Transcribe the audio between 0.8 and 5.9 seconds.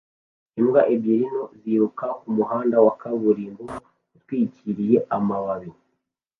ebyiri nto ziruka kumuhanda wa kaburimbo utwikiriye amababi